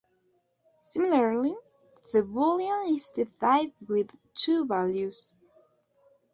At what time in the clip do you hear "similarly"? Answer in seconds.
0.81-1.55